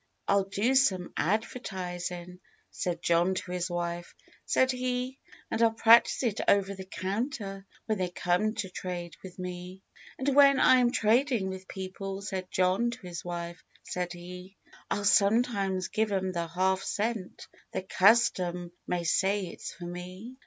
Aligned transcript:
"I'll 0.27 0.45
do 0.45 0.73
some 0.73 1.13
advertisin'" 1.15 2.39
Said 2.71 3.03
John 3.03 3.35
to 3.35 3.51
his 3.51 3.69
wife, 3.69 4.15
said 4.47 4.71
he— 4.71 5.19
"And 5.51 5.61
I'll 5.61 5.69
practice 5.73 6.23
it 6.23 6.41
over 6.47 6.73
the 6.73 6.85
counter 6.87 7.67
When 7.85 7.99
they 7.99 8.09
come 8.09 8.55
to 8.55 8.69
trade 8.71 9.15
with 9.23 9.37
me." 9.37 9.83
"And 10.17 10.29
when 10.29 10.59
I 10.59 10.77
am 10.77 10.91
tradin' 10.91 11.49
with 11.49 11.67
people," 11.67 12.23
Said 12.23 12.47
John 12.49 12.89
to 12.89 13.01
his 13.05 13.23
wife, 13.23 13.63
said 13.83 14.13
he—• 14.13 14.57
34 14.89 14.97
LIFE 14.97 14.97
WAVES 14.97 14.97
"I'll 14.97 15.05
sometimes 15.29 15.87
give 15.89 16.11
'em 16.11 16.31
the 16.31 16.47
half 16.47 16.81
cent, 16.81 17.45
Tho 17.71 17.83
custom 17.87 18.71
may 18.87 19.03
say 19.03 19.45
it's 19.49 19.71
for 19.71 19.85
me." 19.85 20.39